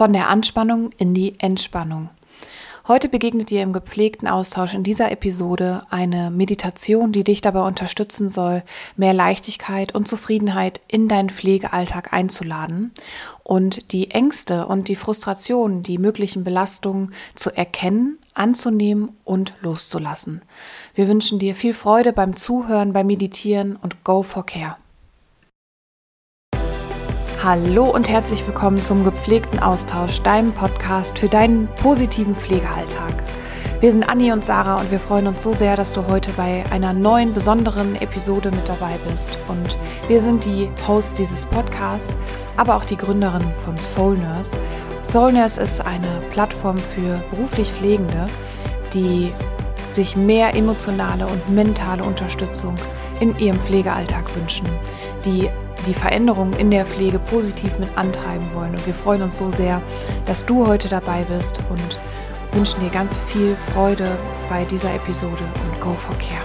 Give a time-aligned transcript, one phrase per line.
[0.00, 2.08] von der Anspannung in die Entspannung.
[2.88, 8.30] Heute begegnet dir im gepflegten Austausch in dieser Episode eine Meditation, die dich dabei unterstützen
[8.30, 8.62] soll,
[8.96, 12.92] mehr Leichtigkeit und Zufriedenheit in deinen Pflegealltag einzuladen
[13.42, 20.40] und die Ängste und die Frustrationen, die möglichen Belastungen zu erkennen, anzunehmen und loszulassen.
[20.94, 24.79] Wir wünschen dir viel Freude beim Zuhören, beim Meditieren und Go for Care.
[27.42, 33.14] Hallo und herzlich willkommen zum gepflegten Austausch, deinem Podcast für deinen positiven Pflegealltag.
[33.80, 36.64] Wir sind Anni und Sarah und wir freuen uns so sehr, dass du heute bei
[36.70, 39.38] einer neuen, besonderen Episode mit dabei bist.
[39.48, 42.12] Und wir sind die Hosts dieses Podcasts,
[42.58, 44.58] aber auch die Gründerin von Soul Nurse.
[45.02, 48.26] Soul Nurse ist eine Plattform für beruflich Pflegende,
[48.92, 49.32] die
[49.92, 52.74] sich mehr emotionale und mentale Unterstützung
[53.18, 54.66] in ihrem Pflegealltag wünschen,
[55.24, 55.48] die
[55.86, 58.72] die Veränderungen in der Pflege positiv mit antreiben wollen.
[58.72, 59.80] Und wir freuen uns so sehr,
[60.26, 61.98] dass du heute dabei bist und
[62.52, 66.44] wünschen dir ganz viel Freude bei dieser Episode und Go for Care.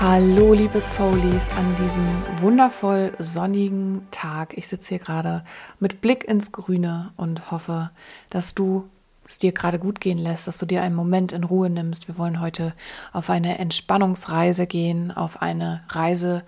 [0.00, 4.56] Hallo, liebe Soulies, an diesem wundervoll sonnigen Tag.
[4.56, 5.44] Ich sitze hier gerade
[5.78, 7.90] mit Blick ins Grüne und hoffe,
[8.30, 8.88] dass du
[9.30, 12.08] es dir gerade gut gehen lässt, dass du dir einen Moment in Ruhe nimmst.
[12.08, 12.74] Wir wollen heute
[13.12, 16.42] auf eine Entspannungsreise gehen, auf eine Reise,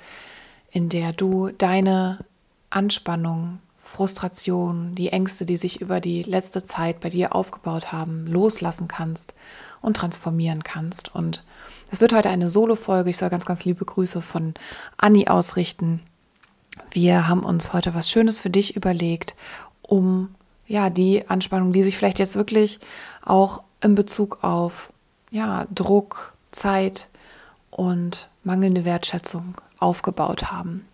[0.70, 2.25] in der du deine
[2.70, 8.88] Anspannung, Frustration, die Ängste, die sich über die letzte Zeit bei dir aufgebaut haben, loslassen
[8.88, 9.34] kannst
[9.80, 11.14] und transformieren kannst.
[11.14, 11.44] Und
[11.91, 13.10] es wird heute eine Solo-Folge.
[13.10, 14.55] Ich soll ganz, ganz liebe Grüße von
[14.97, 16.00] Anni ausrichten.
[16.91, 19.36] Wir haben uns heute was Schönes für dich überlegt,
[19.83, 20.34] um
[20.73, 22.81] ja, die Anspannung, die sich vielleicht jetzt wirklich
[23.23, 24.91] auch in Bezug auf
[25.31, 27.09] ja, Druck, Zeit
[27.70, 30.87] und mangelnde Wertschätzung aufgebaut haben.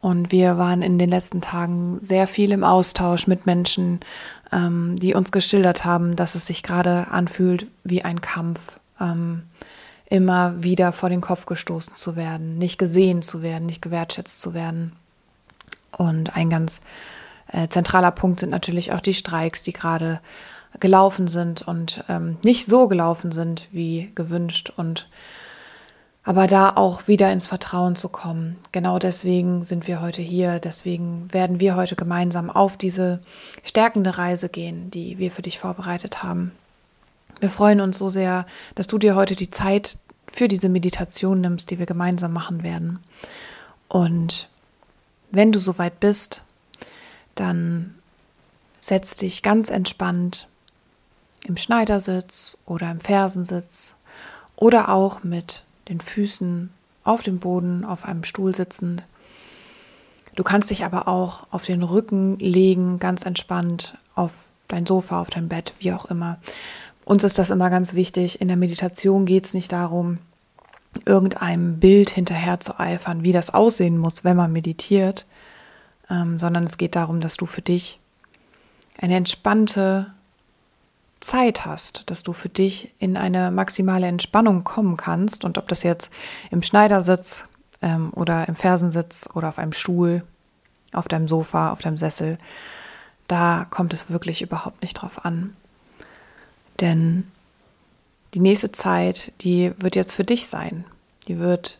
[0.00, 3.98] Und wir waren in den letzten Tagen sehr viel im Austausch mit Menschen,
[4.52, 8.60] ähm, die uns geschildert haben, dass es sich gerade anfühlt wie ein Kampf,
[9.00, 9.42] ähm,
[10.06, 14.54] immer wieder vor den Kopf gestoßen zu werden, nicht gesehen zu werden, nicht gewertschätzt zu
[14.54, 14.92] werden.
[15.90, 16.80] Und ein ganz
[17.52, 20.20] äh, zentraler Punkt sind natürlich auch die Streiks, die gerade
[20.80, 25.06] gelaufen sind und ähm, nicht so gelaufen sind wie gewünscht und
[26.24, 28.56] aber da auch wieder ins Vertrauen zu kommen.
[28.70, 30.60] Genau deswegen sind wir heute hier.
[30.60, 33.20] Deswegen werden wir heute gemeinsam auf diese
[33.64, 36.52] stärkende Reise gehen, die wir für dich vorbereitet haben.
[37.40, 38.46] Wir freuen uns so sehr,
[38.76, 39.98] dass du dir heute die Zeit
[40.30, 43.00] für diese Meditation nimmst, die wir gemeinsam machen werden.
[43.88, 44.48] Und
[45.32, 46.44] wenn du soweit bist,
[47.42, 47.94] dann
[48.80, 50.48] setz dich ganz entspannt
[51.46, 53.94] im Schneidersitz oder im Fersensitz
[54.54, 56.70] oder auch mit den Füßen
[57.04, 59.04] auf dem Boden auf einem Stuhl sitzend.
[60.36, 64.30] Du kannst dich aber auch auf den Rücken legen, ganz entspannt auf
[64.68, 66.38] dein Sofa, auf dein Bett, wie auch immer.
[67.04, 68.40] Uns ist das immer ganz wichtig.
[68.40, 70.18] In der Meditation geht es nicht darum,
[71.04, 75.26] irgendeinem Bild hinterher zu eifern, wie das aussehen muss, wenn man meditiert,
[76.12, 77.98] ähm, sondern es geht darum, dass du für dich
[78.98, 80.12] eine entspannte
[81.20, 85.44] Zeit hast, dass du für dich in eine maximale Entspannung kommen kannst.
[85.44, 86.10] Und ob das jetzt
[86.50, 87.44] im Schneidersitz
[87.80, 90.22] ähm, oder im Fersensitz oder auf einem Stuhl,
[90.92, 92.36] auf deinem Sofa, auf deinem Sessel,
[93.26, 95.56] da kommt es wirklich überhaupt nicht drauf an.
[96.80, 97.30] Denn
[98.34, 100.84] die nächste Zeit, die wird jetzt für dich sein.
[101.28, 101.78] Die wird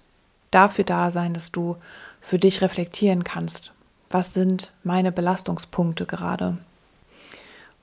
[0.50, 1.76] dafür da sein, dass du
[2.21, 3.72] für dich reflektieren kannst
[4.12, 6.59] was sind meine Belastungspunkte gerade?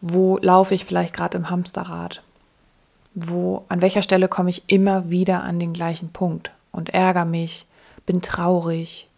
[0.02, 2.24] Wo laufe ich vielleicht gerade im Hamsterrad?
[3.16, 7.66] Wo, an welcher Stelle komme ich immer wieder an den gleichen Punkt und ärgere mich,
[8.06, 9.10] bin traurig,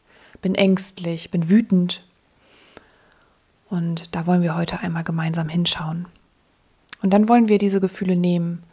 [0.42, 2.04] bin ängstlich, bin wütend?
[3.70, 6.08] Und da wollen wir heute einmal gemeinsam hinschauen.
[7.02, 8.64] Und dann wollen wir diese Gefühle nehmen,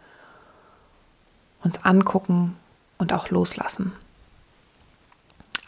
[1.63, 2.57] uns angucken
[2.99, 3.93] und auch loslassen.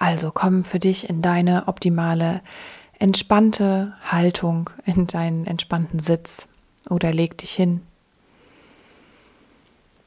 [0.01, 2.41] Also komm für dich in deine optimale,
[2.99, 6.49] entspannte Haltung, in deinen entspannten Sitz
[6.89, 7.83] oder leg dich hin.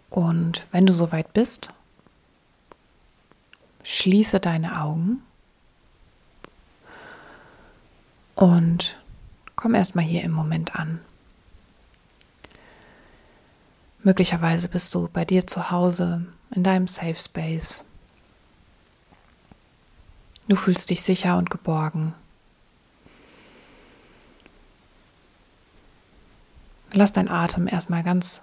[0.09, 1.69] Und wenn du soweit bist,
[3.83, 5.21] schließe deine Augen
[8.33, 8.95] und
[9.55, 11.01] komm erstmal hier im Moment an.
[14.01, 17.83] Möglicherweise bist du bei dir zu Hause in deinem Safe Space
[20.47, 22.13] Du fühlst dich sicher und geborgen.
[26.93, 28.41] Lass dein Atem erstmal ganz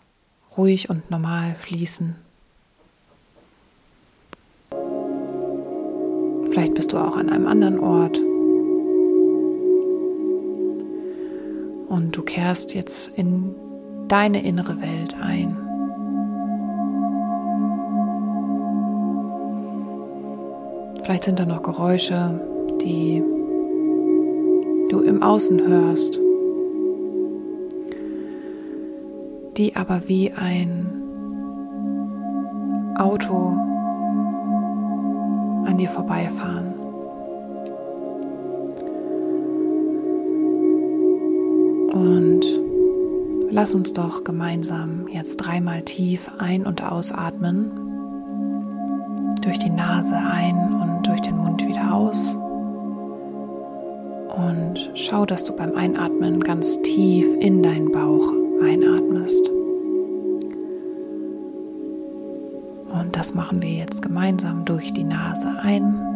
[0.57, 2.17] ruhig und normal fließen.
[6.51, 8.19] Vielleicht bist du auch an einem anderen Ort.
[11.89, 13.55] Und du kehrst jetzt in
[14.09, 15.70] deine innere Welt ein.
[21.11, 22.41] Vielleicht sind da noch Geräusche,
[22.83, 23.21] die
[24.91, 26.21] du im Außen hörst,
[29.57, 30.87] die aber wie ein
[32.97, 33.57] Auto
[35.67, 36.75] an dir vorbeifahren.
[41.93, 42.43] Und
[43.51, 47.73] lass uns doch gemeinsam jetzt dreimal tief ein- und ausatmen.
[49.43, 50.80] Durch die Nase ein
[51.91, 52.37] aus.
[54.37, 58.33] Und schau, dass du beim Einatmen ganz tief in deinen Bauch
[58.63, 59.49] einatmest.
[62.93, 66.07] Und das machen wir jetzt gemeinsam durch die Nase ein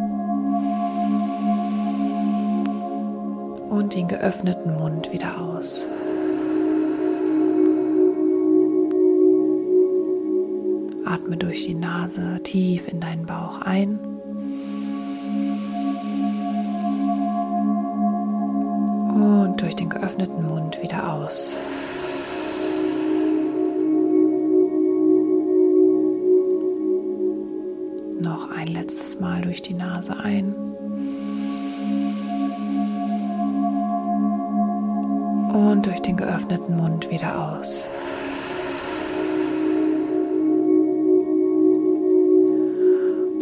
[3.69, 5.85] und den geöffneten Mund wieder aus.
[11.05, 14.14] Atme durch die Nase tief in deinen Bauch ein.
[20.15, 21.55] Geöffneten Mund wieder aus.
[28.21, 30.55] Noch ein letztes Mal durch die Nase ein.
[35.53, 37.85] Und durch den geöffneten Mund wieder aus.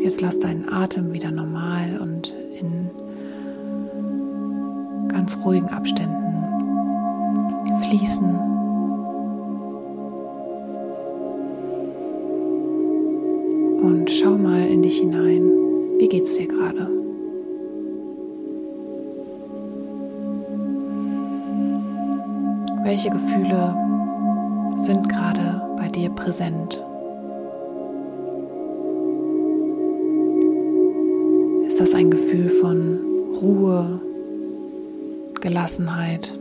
[0.02, 2.90] Jetzt lass deinen Atem wieder normal und in
[5.10, 6.13] ganz ruhigen Abständen
[7.94, 8.36] fließen.
[13.82, 15.52] Und schau mal in dich hinein.
[16.00, 16.90] Wie geht's dir gerade?
[22.84, 23.76] Welche Gefühle
[24.76, 26.84] sind gerade bei dir präsent?
[31.68, 33.00] Ist das ein Gefühl von
[33.42, 34.00] Ruhe,
[35.42, 36.38] Gelassenheit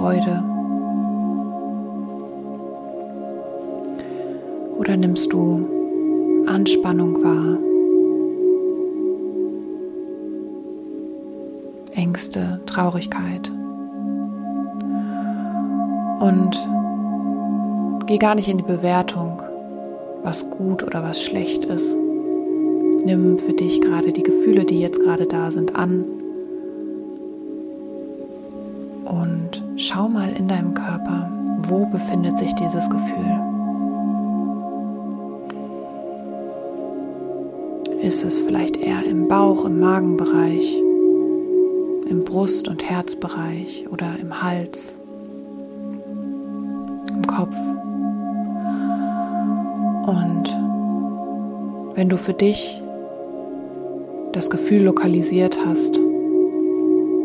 [0.00, 0.42] Freude?
[4.78, 7.58] Oder nimmst du Anspannung wahr?
[11.94, 13.52] Ängste, Traurigkeit.
[16.20, 16.56] Und
[18.06, 19.42] geh gar nicht in die Bewertung,
[20.22, 21.94] was gut oder was schlecht ist.
[23.04, 26.19] Nimm für dich gerade die Gefühle, die jetzt gerade da sind, an.
[29.80, 31.30] Schau mal in deinem Körper,
[31.66, 33.40] wo befindet sich dieses Gefühl.
[38.02, 40.76] Ist es vielleicht eher im Bauch, im Magenbereich,
[42.08, 44.94] im Brust- und Herzbereich oder im Hals,
[47.08, 47.56] im Kopf?
[50.06, 50.44] Und
[51.96, 52.82] wenn du für dich
[54.32, 55.98] das Gefühl lokalisiert hast,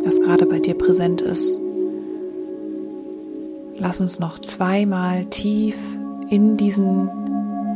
[0.04, 1.58] das gerade bei dir präsent ist,
[3.86, 5.78] lass uns noch zweimal tief
[6.28, 7.08] in diesen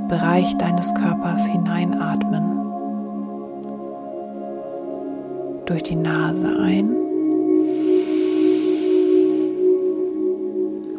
[0.08, 2.42] Bereich deines Körpers hineinatmen.
[5.68, 6.96] Durch die Nase ein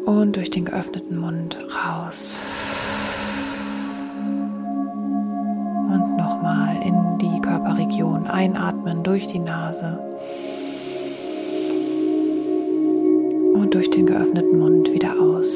[0.06, 2.38] und durch den geöffneten Mund raus.
[5.88, 9.98] Und nochmal in die Körperregion einatmen durch die Nase
[13.70, 15.54] und durch den geöffneten Mund wieder aus.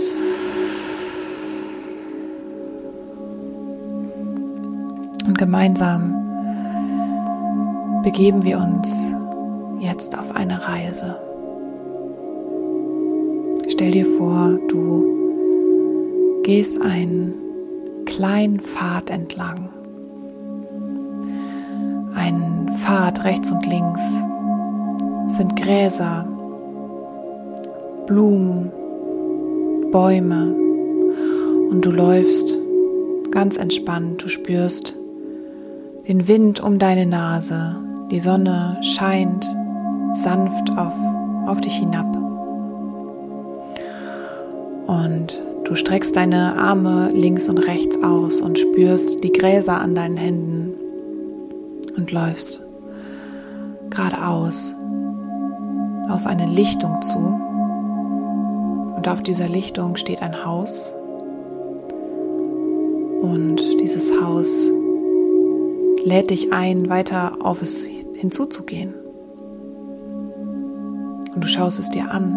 [5.27, 6.15] Und gemeinsam
[8.05, 9.11] begeben wir uns
[9.81, 11.17] jetzt auf eine Reise.
[13.67, 17.35] Stell dir vor, du gehst einen
[18.05, 19.71] kleinen Pfad entlang.
[22.15, 24.23] Ein Pfad rechts und links
[25.27, 26.29] sind Gräser,
[28.07, 28.71] Blumen,
[29.91, 30.55] Bäume
[31.71, 32.59] und du läufst
[33.31, 34.23] ganz entspannt.
[34.23, 34.97] Du spürst
[36.07, 37.77] den Wind um deine Nase,
[38.11, 39.47] die Sonne scheint
[40.15, 40.93] sanft auf,
[41.47, 42.07] auf dich hinab.
[44.87, 50.17] Und du streckst deine Arme links und rechts aus und spürst die Gräser an deinen
[50.17, 50.75] Händen
[51.97, 52.63] und läufst
[53.91, 54.75] geradeaus
[56.09, 57.54] auf eine Lichtung zu.
[59.05, 60.95] Und auf dieser Lichtung steht ein Haus.
[63.21, 64.71] Und dieses Haus
[66.03, 68.95] lädt dich ein, weiter auf es hinzuzugehen.
[71.35, 72.33] Und du schaust es dir an.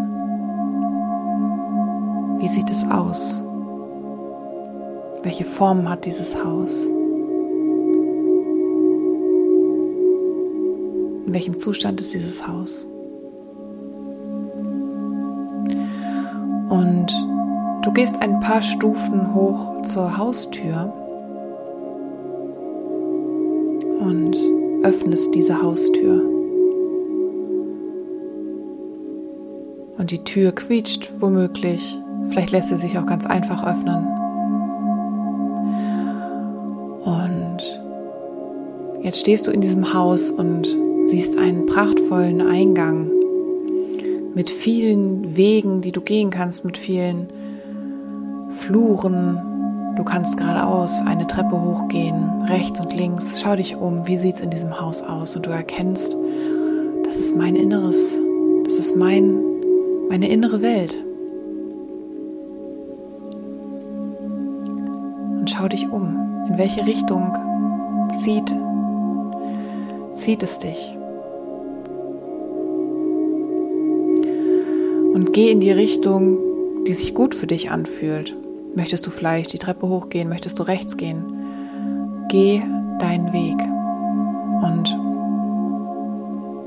[2.39, 3.41] Wie sieht es aus?
[5.23, 6.85] Welche Form hat dieses Haus?
[11.27, 12.89] In welchem Zustand ist dieses Haus?
[16.69, 17.07] Und
[17.81, 20.93] du gehst ein paar Stufen hoch zur Haustür
[23.99, 24.35] und
[24.83, 26.21] öffnest diese Haustür.
[29.97, 31.97] Und die Tür quietscht womöglich.
[32.29, 34.05] Vielleicht lässt sie sich auch ganz einfach öffnen.
[37.03, 37.81] Und
[39.03, 40.67] jetzt stehst du in diesem Haus und
[41.05, 43.16] siehst einen prachtvollen Eingang
[44.37, 47.27] mit vielen Wegen, die du gehen kannst, mit vielen
[48.59, 49.95] Fluren.
[49.97, 53.41] Du kannst geradeaus eine Treppe hochgehen, rechts und links.
[53.41, 55.35] Schau dich um, wie sieht es in diesem Haus aus?
[55.35, 56.15] Und du erkennst,
[57.03, 58.21] das ist mein Inneres,
[58.63, 59.41] das ist mein,
[60.07, 60.95] meine innere Welt.
[65.39, 67.35] Und schau dich um, in welche Richtung
[68.15, 68.55] zieht,
[70.13, 70.96] zieht es dich.
[75.17, 76.37] Und geh in die Richtung,
[76.85, 78.35] die sich gut für dich anfühlt.
[78.75, 80.29] Möchtest du vielleicht die Treppe hochgehen?
[80.29, 81.23] Möchtest du rechts gehen?
[82.29, 82.61] Geh
[82.99, 83.55] deinen Weg.
[84.61, 84.95] Und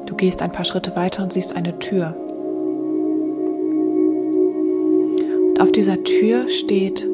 [0.09, 2.17] du gehst ein paar Schritte weiter und siehst eine Tür.
[5.51, 7.07] Und auf dieser Tür steht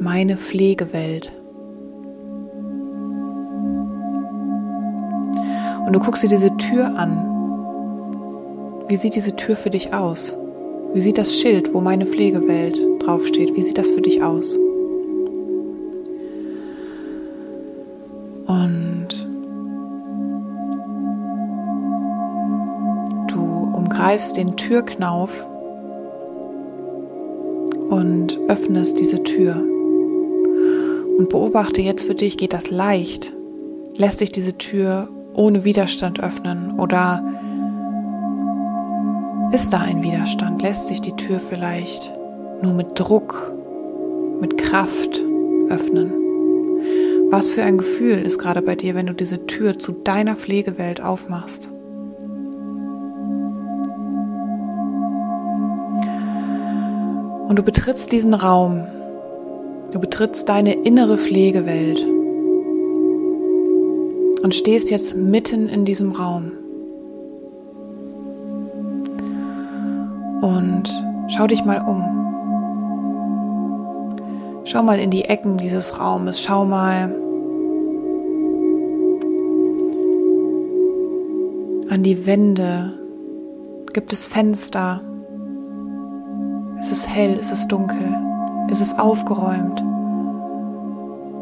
[0.00, 1.32] meine Pflegewelt.
[5.84, 7.39] Und du guckst dir diese Tür an
[8.90, 10.36] wie sieht diese Tür für dich aus?
[10.92, 13.54] Wie sieht das Schild, wo meine Pflegewelt draufsteht?
[13.54, 14.56] Wie sieht das für dich aus?
[18.46, 19.08] Und
[23.28, 23.40] du
[23.76, 25.46] umgreifst den Türknauf
[27.90, 29.54] und öffnest diese Tür.
[31.16, 33.32] Und beobachte jetzt für dich, geht das leicht?
[33.96, 37.29] Lässt sich diese Tür ohne Widerstand öffnen oder
[39.52, 40.62] ist da ein Widerstand?
[40.62, 42.12] Lässt sich die Tür vielleicht
[42.62, 43.52] nur mit Druck,
[44.40, 45.24] mit Kraft
[45.68, 46.12] öffnen?
[47.30, 51.02] Was für ein Gefühl ist gerade bei dir, wenn du diese Tür zu deiner Pflegewelt
[51.02, 51.70] aufmachst?
[57.48, 58.86] Und du betrittst diesen Raum,
[59.90, 62.06] du betrittst deine innere Pflegewelt
[64.42, 66.52] und stehst jetzt mitten in diesem Raum.
[70.40, 70.90] Und
[71.28, 72.20] schau dich mal um.
[74.64, 76.40] Schau mal in die Ecken dieses Raumes.
[76.42, 77.14] Schau mal
[81.90, 82.94] an die Wände.
[83.92, 85.02] Gibt es Fenster?
[86.78, 87.36] Ist es hell?
[87.36, 88.16] Ist es dunkel?
[88.68, 89.82] Ist es aufgeräumt?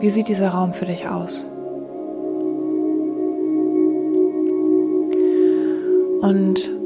[0.01, 1.51] Wie sieht dieser Raum für dich aus?
[6.21, 6.78] Und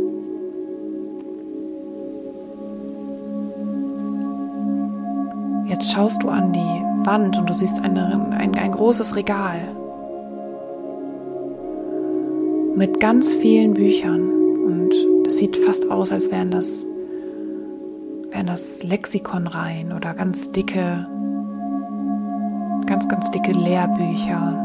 [6.02, 9.61] schaust du an die Wand und du siehst eine, ein, ein großes Regal
[12.75, 14.28] mit ganz vielen Büchern.
[14.64, 14.92] Und
[15.25, 16.85] das sieht fast aus, als wären das,
[18.32, 21.06] wären das Lexikonreihen oder ganz dicke,
[22.87, 24.59] ganz, ganz dicke Lehrbücher.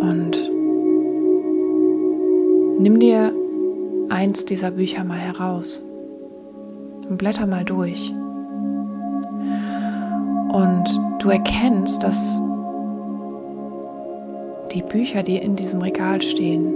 [0.00, 0.38] Und
[2.80, 3.34] nimm dir
[4.08, 5.84] eins dieser Bücher mal heraus
[7.08, 8.12] und blätter mal durch.
[10.48, 10.84] Und
[11.18, 12.40] du erkennst, dass
[14.72, 16.74] die Bücher, die in diesem Regal stehen,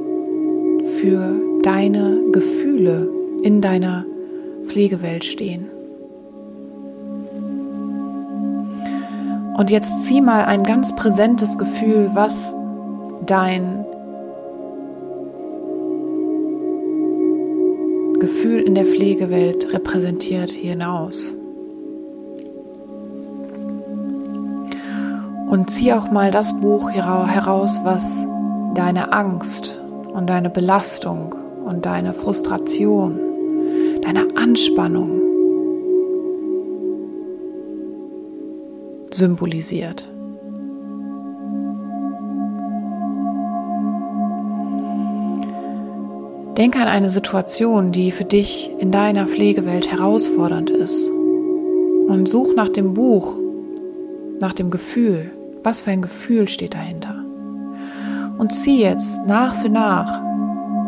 [1.00, 3.08] für deine Gefühle
[3.42, 4.04] in deiner
[4.66, 5.68] Pflegewelt stehen.
[9.56, 12.54] Und jetzt zieh mal ein ganz präsentes Gefühl, was
[13.26, 13.84] dein
[18.22, 21.34] Gefühl in der Pflegewelt repräsentiert hinaus.
[25.48, 28.24] Und zieh auch mal das Buch heraus, was
[28.76, 29.80] deine Angst
[30.14, 33.18] und deine Belastung und deine Frustration,
[34.02, 35.20] deine Anspannung
[39.10, 40.12] symbolisiert.
[46.62, 51.08] Denke an eine Situation, die für dich in deiner Pflegewelt herausfordernd ist.
[51.08, 53.34] Und such nach dem Buch,
[54.38, 55.32] nach dem Gefühl.
[55.64, 57.24] Was für ein Gefühl steht dahinter?
[58.38, 60.22] Und zieh jetzt nach für nach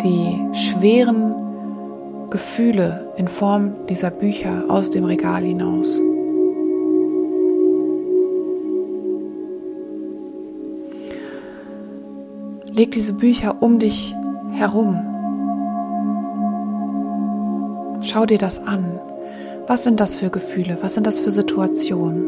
[0.05, 1.35] die schweren
[2.31, 6.01] Gefühle in Form dieser Bücher aus dem Regal hinaus.
[12.73, 14.15] Leg diese Bücher um dich
[14.53, 15.14] herum.
[18.05, 19.01] Schau dir das an.
[19.67, 20.77] Was sind das für Gefühle?
[20.83, 22.27] Was sind das für Situationen?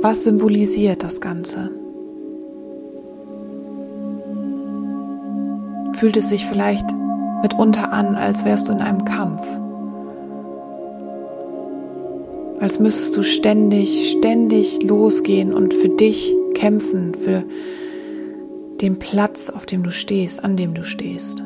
[0.00, 1.70] Was symbolisiert das Ganze?
[5.96, 6.86] Fühlt es sich vielleicht
[7.42, 9.44] mitunter an, als wärst du in einem Kampf?
[12.60, 17.42] Als müsstest du ständig, ständig losgehen und für dich kämpfen, für
[18.80, 21.42] den Platz, auf dem du stehst, an dem du stehst.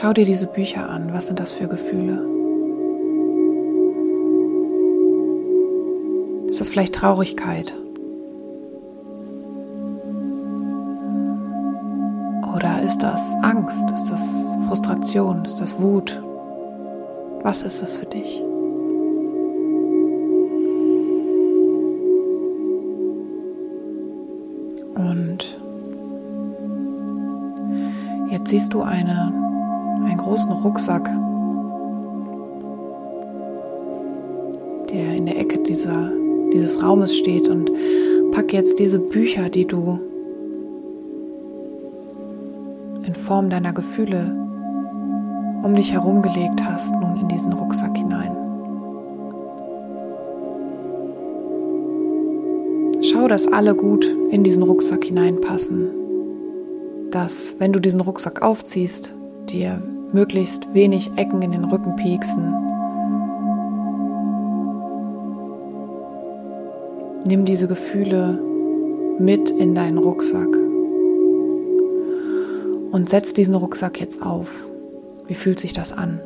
[0.00, 1.12] Schau dir diese Bücher an.
[1.12, 2.24] Was sind das für Gefühle?
[6.48, 7.74] Ist das vielleicht Traurigkeit?
[12.54, 13.90] Oder ist das Angst?
[13.90, 15.44] Ist das Frustration?
[15.44, 16.22] Ist das Wut?
[17.42, 18.40] Was ist das für dich?
[24.94, 25.58] Und
[28.30, 29.37] jetzt siehst du eine,
[30.28, 31.04] großen Rucksack,
[34.92, 36.12] der in der Ecke dieser,
[36.52, 37.70] dieses Raumes steht und
[38.32, 39.98] pack jetzt diese Bücher, die du
[43.06, 44.36] in Form deiner Gefühle
[45.62, 48.36] um dich herumgelegt hast, nun in diesen Rucksack hinein.
[53.00, 55.88] Schau, dass alle gut in diesen Rucksack hineinpassen.
[57.10, 59.14] Dass, wenn du diesen Rucksack aufziehst,
[59.48, 59.80] dir
[60.12, 62.54] möglichst wenig Ecken in den Rücken pieksen.
[67.26, 68.40] Nimm diese Gefühle
[69.18, 70.48] mit in deinen Rucksack
[72.90, 74.50] und setz diesen Rucksack jetzt auf.
[75.26, 76.20] Wie fühlt sich das an?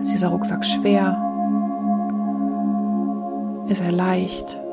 [0.00, 1.16] Ist dieser Rucksack schwer?
[3.68, 4.63] Ist er leicht?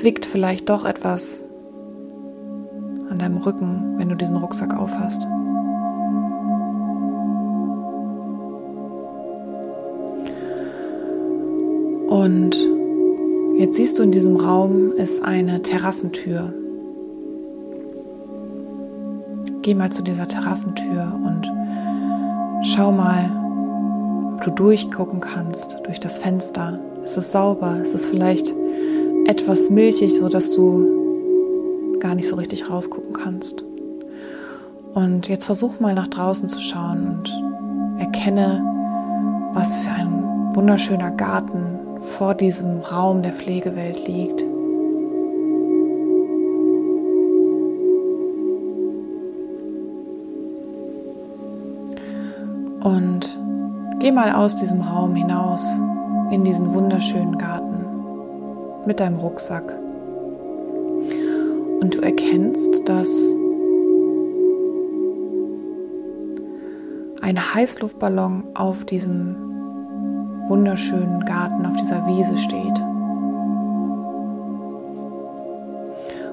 [0.00, 1.44] Zwickt vielleicht doch etwas
[3.10, 5.26] an deinem Rücken, wenn du diesen Rucksack aufhast.
[12.08, 12.56] Und
[13.58, 16.54] jetzt siehst du in diesem Raum ist eine Terrassentür.
[19.60, 21.52] Geh mal zu dieser Terrassentür und
[22.62, 23.30] schau mal,
[24.34, 26.80] ob du durchgucken kannst durch das Fenster.
[27.04, 27.76] Ist es sauber?
[27.82, 28.54] Ist es vielleicht
[29.26, 33.64] etwas milchig, so dass du gar nicht so richtig rausgucken kannst.
[34.94, 38.62] Und jetzt versuch mal nach draußen zu schauen und erkenne,
[39.52, 41.78] was für ein wunderschöner Garten
[42.18, 44.42] vor diesem Raum der Pflegewelt liegt.
[52.82, 53.38] Und
[54.00, 55.78] geh mal aus diesem Raum hinaus
[56.30, 57.69] in diesen wunderschönen Garten
[58.86, 59.76] mit deinem Rucksack.
[61.80, 63.08] Und du erkennst, dass
[67.20, 69.36] ein Heißluftballon auf diesem
[70.48, 72.80] wunderschönen Garten, auf dieser Wiese steht.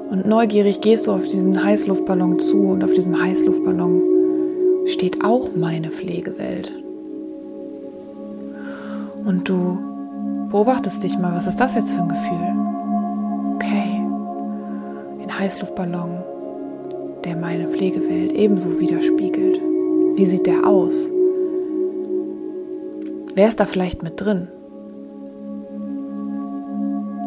[0.10, 4.02] Und neugierig gehst du auf diesen Heißluftballon zu und auf diesem Heißluftballon
[4.86, 6.72] steht auch meine Pflegewelt.
[9.26, 9.78] Und du
[10.50, 12.56] Beobachtest dich mal, was ist das jetzt für ein Gefühl?
[13.56, 14.02] Okay,
[15.22, 16.24] ein Heißluftballon,
[17.26, 19.60] der meine Pflegewelt ebenso widerspiegelt.
[20.16, 21.12] Wie sieht der aus?
[23.36, 24.48] Wer ist da vielleicht mit drin?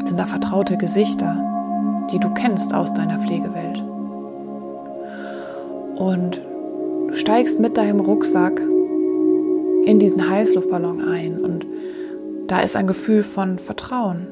[0.07, 1.37] Sind da vertraute Gesichter,
[2.11, 3.85] die du kennst aus deiner Pflegewelt?
[5.97, 6.41] Und
[7.09, 8.61] du steigst mit deinem Rucksack
[9.85, 11.60] in diesen Heißluftballon ein und
[12.51, 14.27] da ist ein Gefühl von Vertrauen,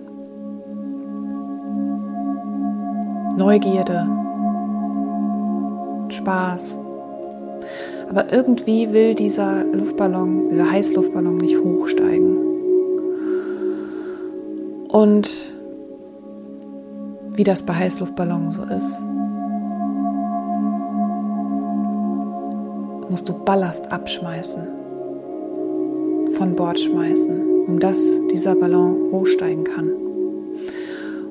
[3.37, 4.09] Neugierde,
[6.09, 6.79] Spaß.
[8.11, 12.39] Aber irgendwie will dieser Luftballon, dieser Heißluftballon nicht hochsteigen.
[14.89, 15.47] Und
[17.37, 19.01] wie das bei Heißluftballonen so ist,
[23.11, 24.67] musst du Ballast abschmeißen,
[26.37, 29.93] von Bord schmeißen um dass dieser Ballon hochsteigen kann.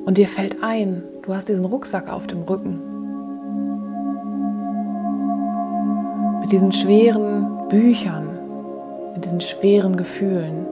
[0.06, 2.80] Und dir fällt ein, du hast diesen Rucksack auf dem Rücken.
[6.42, 8.30] Mit diesen schweren Büchern,
[9.16, 10.66] mit diesen schweren Gefühlen.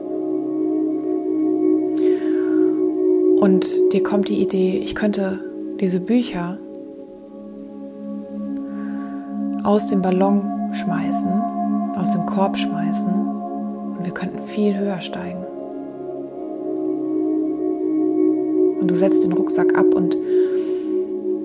[3.40, 5.40] Und dir kommt die Idee, ich könnte
[5.80, 6.58] diese Bücher
[9.64, 11.28] aus dem Ballon schmeißen,
[11.96, 13.12] aus dem Korb schmeißen
[13.98, 15.45] und wir könnten viel höher steigen.
[18.80, 20.16] Und du setzt den Rucksack ab und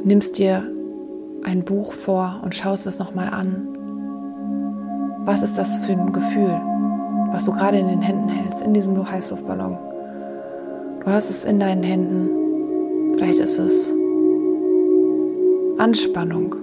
[0.04, 0.64] nimmst dir
[1.44, 3.68] ein Buch vor und schaust es nochmal an.
[5.26, 6.60] Was ist das für ein Gefühl,
[7.32, 9.78] was du gerade in den Händen hältst, in diesem Heißluftballon?
[11.04, 13.16] Du hast es in deinen Händen.
[13.16, 13.92] Vielleicht ist es
[15.78, 16.56] Anspannung.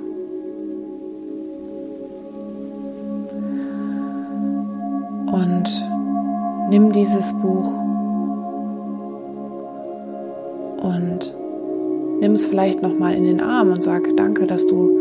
[5.33, 5.91] Und
[6.71, 7.88] nimm dieses Buch
[10.99, 11.35] und
[12.21, 14.99] nimm es vielleicht noch mal in den Arm und sag Danke, dass du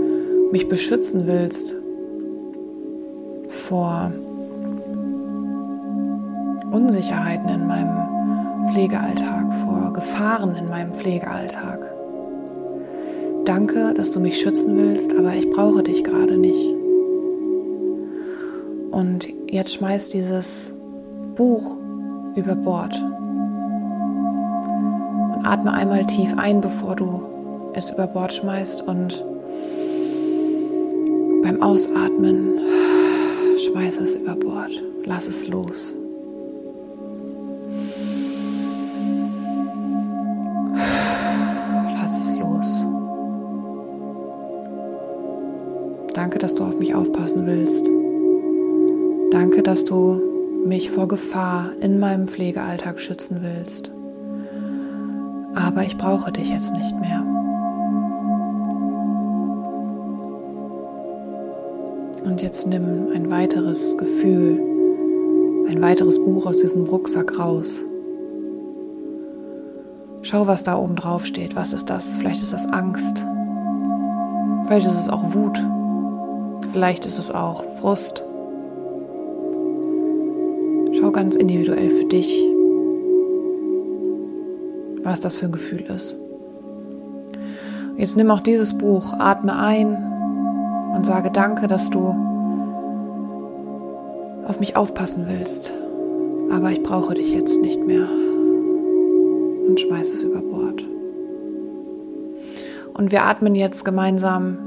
[0.51, 1.75] mich beschützen willst
[3.49, 4.11] vor
[6.71, 11.79] Unsicherheiten in meinem Pflegealltag, vor Gefahren in meinem Pflegealltag.
[13.45, 16.67] Danke, dass du mich schützen willst, aber ich brauche dich gerade nicht.
[18.91, 20.71] Und jetzt schmeiß dieses
[21.35, 21.77] Buch
[22.35, 22.93] über Bord
[25.47, 27.21] atme einmal tief ein, bevor du
[27.73, 29.23] es über Bord schmeißt und
[31.41, 32.59] beim Ausatmen
[33.57, 34.71] schmeiß es über Bord.
[35.05, 35.95] Lass es los.
[41.93, 42.85] Lass es los.
[46.13, 47.85] Danke, dass du auf mich aufpassen willst.
[49.31, 50.21] Danke, dass du
[50.65, 53.91] mich vor Gefahr in meinem Pflegealltag schützen willst.
[55.57, 57.23] Aber ich brauche dich jetzt nicht mehr.
[62.23, 64.59] Und jetzt nimm ein weiteres Gefühl,
[65.67, 67.79] ein weiteres Buch aus diesem Rucksack raus.
[70.21, 71.55] Schau, was da oben drauf steht.
[71.55, 72.17] Was ist das?
[72.17, 73.25] Vielleicht ist das Angst.
[74.67, 75.57] Vielleicht ist es auch Wut.
[76.71, 78.23] Vielleicht ist es auch Frust.
[80.93, 82.47] Schau ganz individuell für dich,
[85.07, 86.15] was das für ein Gefühl ist.
[87.95, 89.97] Jetzt nimm auch dieses Buch, atme ein
[90.93, 92.15] und sage Danke, dass du
[94.45, 95.71] auf mich aufpassen willst.
[96.51, 98.07] Aber ich brauche dich jetzt nicht mehr.
[99.67, 100.83] Und schmeiß es über Bord.
[102.93, 104.59] Und wir atmen jetzt gemeinsam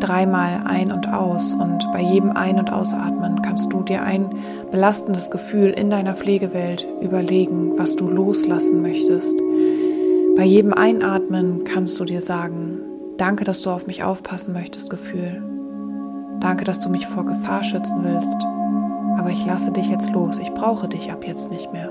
[0.00, 4.28] dreimal ein und aus und bei jedem Ein- und Ausatmen kannst du dir ein
[4.70, 9.36] belastendes Gefühl in deiner Pflegewelt überlegen, was du loslassen möchtest.
[10.36, 12.80] Bei jedem Einatmen kannst du dir sagen,
[13.16, 15.42] danke, dass du auf mich aufpassen möchtest, Gefühl.
[16.40, 18.36] Danke, dass du mich vor Gefahr schützen willst.
[19.18, 20.38] Aber ich lasse dich jetzt los.
[20.38, 21.90] Ich brauche dich ab jetzt nicht mehr.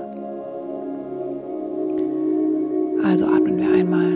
[3.04, 4.12] Also atmen wir einmal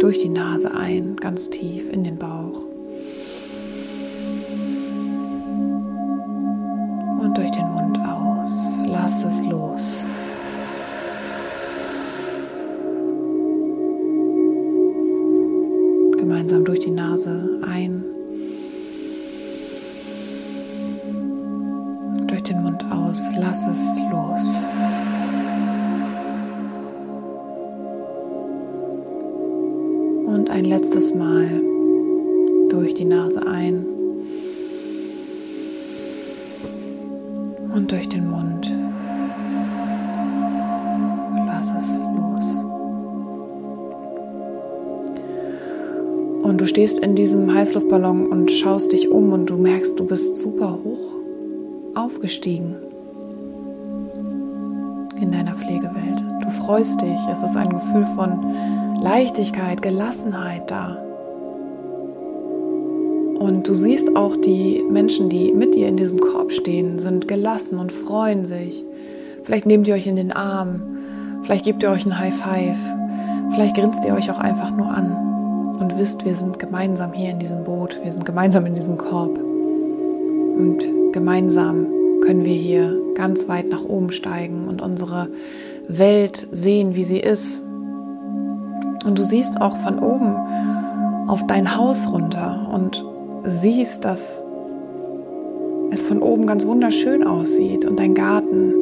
[0.00, 2.67] durch die Nase ein, ganz tief in den Bauch.
[16.28, 18.04] Gemeinsam durch die Nase ein.
[22.26, 23.30] Durch den Mund aus.
[23.38, 24.42] Lass es los.
[30.26, 31.62] Und ein letztes Mal
[32.68, 33.86] durch die Nase ein
[46.98, 51.14] stehst in diesem Heißluftballon und schaust dich um und du merkst, du bist super hoch
[51.94, 52.76] aufgestiegen
[55.20, 56.22] in deiner Pflegewelt.
[56.42, 57.18] Du freust dich.
[57.30, 58.54] Es ist ein Gefühl von
[59.00, 60.96] Leichtigkeit, Gelassenheit da.
[63.38, 67.78] Und du siehst auch die Menschen, die mit dir in diesem Korb stehen, sind gelassen
[67.78, 68.84] und freuen sich.
[69.44, 70.82] Vielleicht nehmt ihr euch in den Arm,
[71.42, 72.78] vielleicht gebt ihr euch ein High Five,
[73.52, 75.27] vielleicht grinst ihr euch auch einfach nur an
[75.98, 79.36] und wisst, wir sind gemeinsam hier in diesem Boot, wir sind gemeinsam in diesem Korb.
[79.36, 80.78] Und
[81.12, 81.88] gemeinsam
[82.22, 85.28] können wir hier ganz weit nach oben steigen und unsere
[85.88, 87.64] Welt sehen, wie sie ist,
[89.04, 90.36] und du siehst auch von oben
[91.28, 93.04] auf dein Haus runter und
[93.44, 94.42] siehst, dass
[95.90, 98.74] es von oben ganz wunderschön aussieht und dein Garten,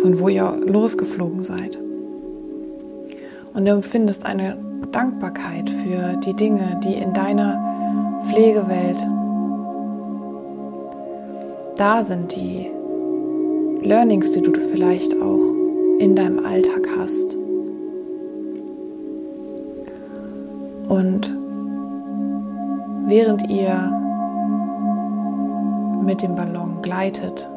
[0.00, 1.78] von wo ihr losgeflogen seid.
[3.54, 8.98] Und du empfindest eine Dankbarkeit für die Dinge, die in deiner Pflegewelt
[11.76, 12.70] da sind, die
[13.80, 15.40] Learnings, die du vielleicht auch
[15.98, 17.36] in deinem Alltag hast.
[20.88, 21.34] Und
[23.06, 23.98] während ihr
[26.04, 27.48] mit dem Ballon gleitet,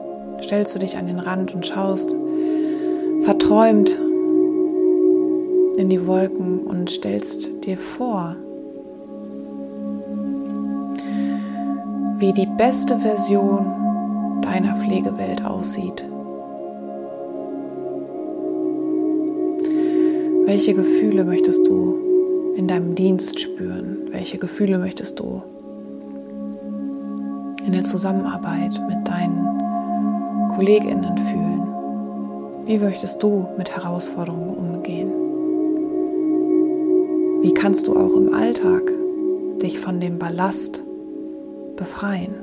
[0.42, 2.16] stellst du dich an den Rand und schaust
[3.24, 4.00] verträumt
[5.78, 8.36] in die Wolken und stellst dir vor,
[12.18, 16.08] wie die beste Version deiner Pflegewelt aussieht.
[20.46, 21.98] Welche Gefühle möchtest du
[22.56, 23.98] in deinem Dienst spüren?
[24.12, 25.42] Welche Gefühle möchtest du
[27.66, 31.68] in der Zusammenarbeit mit deinen Kolleginnen fühlen?
[32.66, 34.45] Wie möchtest du mit Herausforderungen
[37.46, 38.92] Wie kannst du auch im Alltag
[39.62, 40.82] dich von dem Ballast
[41.76, 42.34] befreien?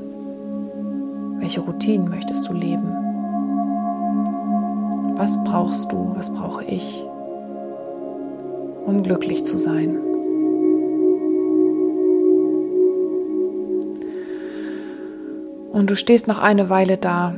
[1.40, 2.86] Welche Routinen möchtest du leben?
[5.16, 7.04] Was brauchst du, was brauche ich,
[8.86, 9.98] um glücklich zu sein?
[15.72, 17.34] Und du stehst noch eine Weile da.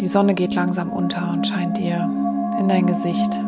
[0.00, 2.10] Die Sonne geht langsam unter und scheint dir
[2.58, 3.38] in dein Gesicht.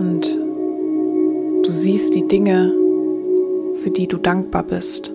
[0.00, 0.22] Und
[1.62, 2.72] du siehst die Dinge,
[3.82, 5.12] für die du dankbar bist.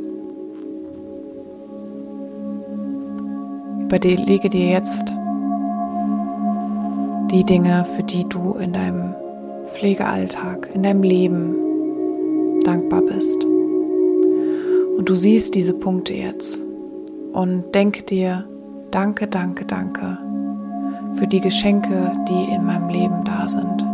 [3.80, 5.12] Überlege dir jetzt
[7.32, 9.16] die Dinge, für die du in deinem
[9.74, 13.44] Pflegealltag, in deinem Leben dankbar bist.
[13.44, 16.64] Und du siehst diese Punkte jetzt
[17.34, 18.48] und denke dir,
[18.92, 20.20] danke, danke, danke
[21.16, 23.85] für die Geschenke, die in meinem Leben da sind.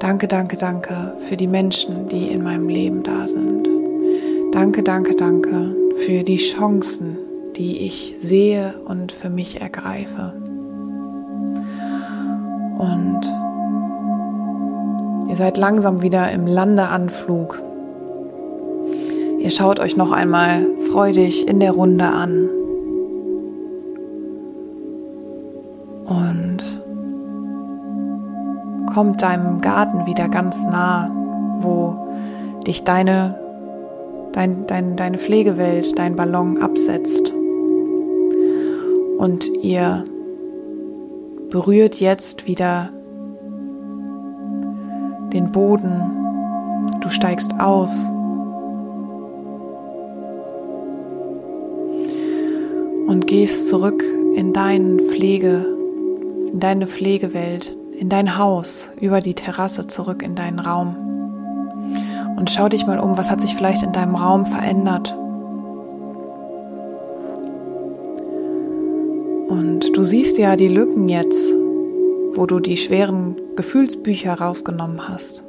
[0.00, 3.68] Danke, danke, danke für die Menschen, die in meinem Leben da sind.
[4.52, 7.18] Danke, danke, danke für die Chancen,
[7.56, 10.32] die ich sehe und für mich ergreife.
[12.78, 13.20] Und
[15.28, 17.60] ihr seid langsam wieder im Landeanflug.
[19.40, 22.48] Ihr schaut euch noch einmal freudig in der Runde an.
[28.98, 31.08] Kommt deinem Garten wieder ganz nah,
[31.60, 31.94] wo
[32.66, 33.38] dich deine,
[34.32, 37.32] dein, dein, deine Pflegewelt, dein Ballon absetzt.
[39.18, 40.04] Und ihr
[41.48, 42.90] berührt jetzt wieder
[45.32, 46.90] den Boden.
[47.00, 48.08] Du steigst aus.
[53.06, 54.02] Und gehst zurück
[54.34, 55.64] in deinen Pflege,
[56.52, 60.96] in deine Pflegewelt in dein Haus, über die Terrasse zurück in deinen Raum.
[62.36, 65.16] Und schau dich mal um, was hat sich vielleicht in deinem Raum verändert.
[69.48, 71.52] Und du siehst ja die Lücken jetzt,
[72.34, 75.42] wo du die schweren Gefühlsbücher rausgenommen hast.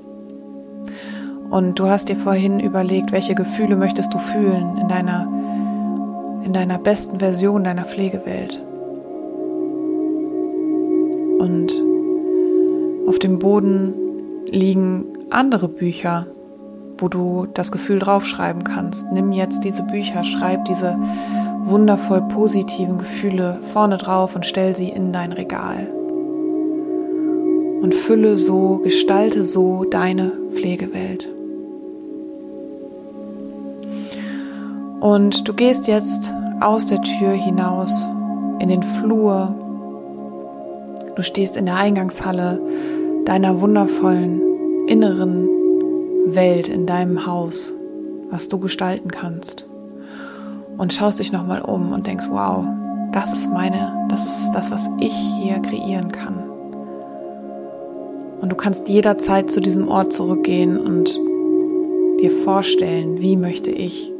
[1.51, 5.27] Und du hast dir vorhin überlegt, welche Gefühle möchtest du fühlen in deiner,
[6.43, 8.63] in deiner besten Version deiner Pflegewelt.
[11.39, 11.88] Und
[13.07, 13.93] auf dem Boden
[14.45, 16.27] liegen andere Bücher,
[16.97, 19.11] wo du das Gefühl draufschreiben kannst.
[19.11, 20.97] Nimm jetzt diese Bücher, schreib diese
[21.63, 25.87] wundervoll positiven Gefühle vorne drauf und stell sie in dein Regal.
[27.81, 31.29] Und fülle so, gestalte so deine Pflegewelt.
[34.99, 38.09] Und du gehst jetzt aus der Tür hinaus
[38.59, 39.55] in den Flur.
[41.15, 42.61] Du stehst in der Eingangshalle
[43.25, 45.47] deiner wundervollen inneren
[46.27, 47.73] Welt in deinem Haus,
[48.29, 49.65] was du gestalten kannst.
[50.77, 52.65] Und schaust dich nochmal um und denkst, wow,
[53.11, 56.43] das ist meine, das ist das, was ich hier kreieren kann.
[58.41, 61.13] Und du kannst jederzeit zu diesem Ort zurückgehen und
[62.21, 64.13] dir vorstellen, wie möchte ich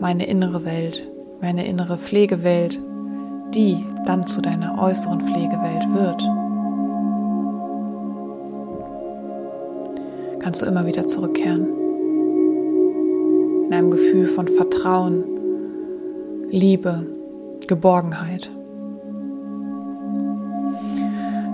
[0.00, 1.08] meine innere Welt,
[1.40, 2.80] meine innere Pflegewelt,
[3.54, 6.22] die dann zu deiner äußeren Pflegewelt wird.
[10.44, 11.66] kannst du immer wieder zurückkehren.
[13.66, 15.24] In einem Gefühl von Vertrauen,
[16.50, 17.06] Liebe,
[17.66, 18.50] Geborgenheit.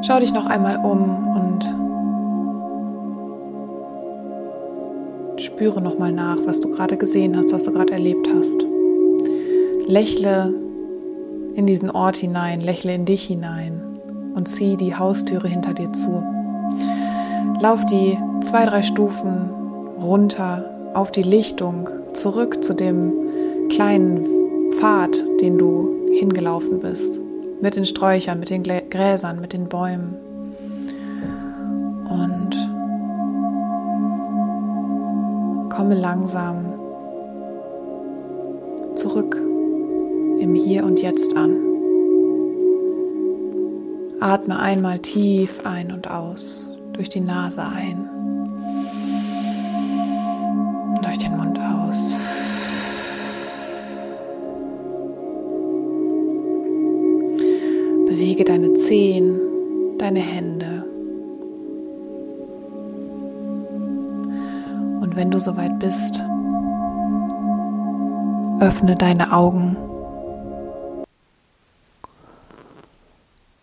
[0.02, 1.62] Schau dich noch einmal um
[5.36, 8.66] und spüre noch mal nach, was du gerade gesehen hast, was du gerade erlebt hast.
[9.86, 10.52] Lächle
[11.54, 13.82] in diesen Ort hinein, lächle in dich hinein
[14.34, 16.22] und zieh die Haustüre hinter dir zu.
[17.60, 19.50] Lauf die zwei, drei Stufen
[19.98, 23.12] runter auf die Lichtung, zurück zu dem
[23.68, 27.20] kleinen Pfad, den du hingelaufen bist.
[27.60, 30.16] Mit den Sträuchern, mit den Gräsern, mit den Bäumen.
[32.08, 32.50] Und
[35.70, 36.64] komme langsam
[38.94, 39.49] zurück
[40.40, 41.54] im Hier und Jetzt an.
[44.20, 48.08] Atme einmal tief ein und aus durch die Nase ein.
[51.02, 52.16] Durch den Mund aus.
[58.06, 59.38] Bewege deine Zehen,
[59.98, 60.84] deine Hände.
[65.00, 66.22] Und wenn du soweit bist,
[68.60, 69.76] öffne deine Augen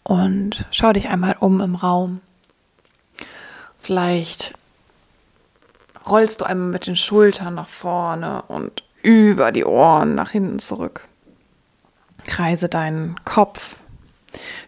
[0.08, 2.22] und schau dich einmal um im Raum.
[3.82, 4.54] Vielleicht
[6.08, 11.06] rollst du einmal mit den Schultern nach vorne und über die Ohren nach hinten zurück.
[12.26, 13.76] Kreise deinen Kopf.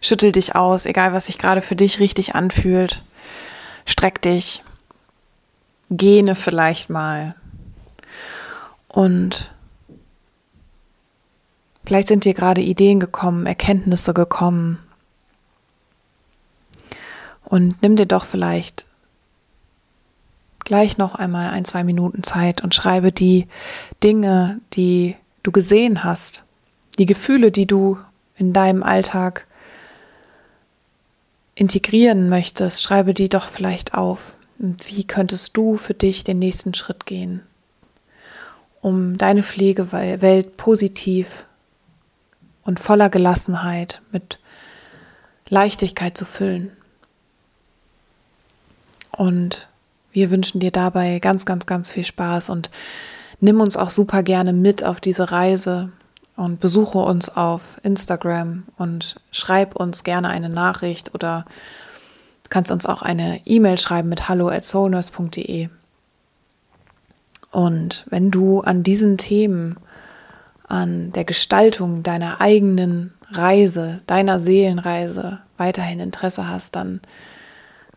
[0.02, 3.02] Schüttel dich aus, egal was sich gerade für dich richtig anfühlt.
[3.86, 4.62] Streck dich.
[5.88, 7.34] Gene vielleicht mal.
[8.88, 9.50] Und
[11.86, 14.80] vielleicht sind dir gerade Ideen gekommen, Erkenntnisse gekommen.
[17.50, 18.86] Und nimm dir doch vielleicht
[20.60, 23.48] gleich noch einmal ein, zwei Minuten Zeit und schreibe die
[24.04, 26.44] Dinge, die du gesehen hast,
[27.00, 27.98] die Gefühle, die du
[28.36, 29.48] in deinem Alltag
[31.56, 34.32] integrieren möchtest, schreibe die doch vielleicht auf.
[34.60, 37.42] Und wie könntest du für dich den nächsten Schritt gehen,
[38.80, 41.46] um deine Pflegewelt positiv
[42.62, 44.38] und voller Gelassenheit mit
[45.48, 46.70] Leichtigkeit zu füllen?
[49.16, 49.68] Und
[50.12, 52.70] wir wünschen dir dabei ganz, ganz, ganz viel Spaß und
[53.40, 55.90] nimm uns auch super gerne mit auf diese Reise
[56.36, 61.44] und besuche uns auf Instagram und schreib uns gerne eine Nachricht oder
[62.48, 65.68] kannst uns auch eine E-Mail schreiben mit hallo at soulnurse.de.
[67.52, 69.76] Und wenn du an diesen Themen,
[70.66, 77.00] an der Gestaltung deiner eigenen Reise, deiner Seelenreise weiterhin Interesse hast, dann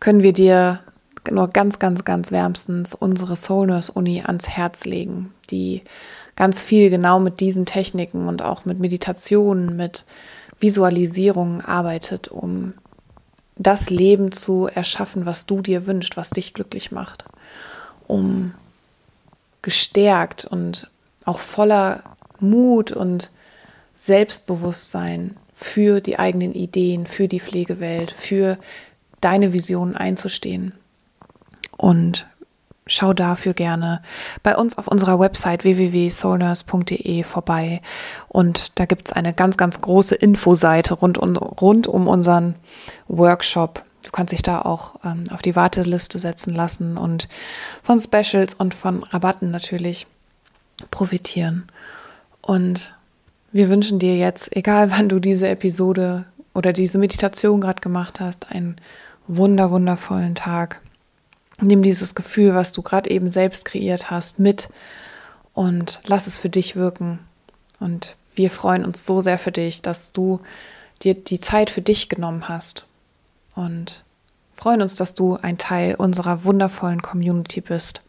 [0.00, 0.80] können wir dir
[1.30, 5.82] nur ganz, ganz, ganz wärmstens unsere Soul Nurse Uni ans Herz legen, die
[6.36, 10.04] ganz viel genau mit diesen Techniken und auch mit Meditationen, mit
[10.60, 12.74] Visualisierungen arbeitet, um
[13.56, 17.24] das Leben zu erschaffen, was du dir wünschst, was dich glücklich macht,
[18.08, 18.52] um
[19.62, 20.90] gestärkt und
[21.24, 22.02] auch voller
[22.40, 23.30] Mut und
[23.94, 28.58] Selbstbewusstsein für die eigenen Ideen, für die Pflegewelt, für
[29.20, 30.74] deine Visionen einzustehen.
[31.76, 32.26] Und
[32.86, 34.02] schau dafür gerne
[34.42, 37.80] bei uns auf unserer Website www.soulnurse.de vorbei.
[38.28, 42.56] Und da gibt es eine ganz, ganz große Infoseite rund, um, rund um unseren
[43.08, 43.82] Workshop.
[44.02, 47.28] Du kannst dich da auch ähm, auf die Warteliste setzen lassen und
[47.82, 50.06] von Specials und von Rabatten natürlich
[50.90, 51.64] profitieren.
[52.42, 52.94] Und
[53.50, 58.50] wir wünschen dir jetzt, egal wann du diese Episode oder diese Meditation gerade gemacht hast,
[58.50, 58.76] einen
[59.26, 60.82] wunder, wundervollen Tag.
[61.60, 64.68] Nimm dieses Gefühl, was du gerade eben selbst kreiert hast, mit
[65.52, 67.20] und lass es für dich wirken.
[67.80, 70.40] Und wir freuen uns so sehr für dich, dass du
[71.02, 72.86] dir die Zeit für dich genommen hast.
[73.54, 74.04] Und
[74.56, 78.02] freuen uns, dass du ein Teil unserer wundervollen Community bist.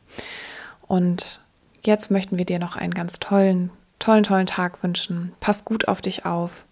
[0.87, 1.39] Und
[1.83, 5.33] jetzt möchten wir dir noch einen ganz tollen, tollen, tollen Tag wünschen.
[5.39, 6.65] Pass gut auf dich auf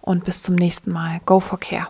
[0.00, 1.20] und bis zum nächsten Mal.
[1.24, 1.88] Go for Care.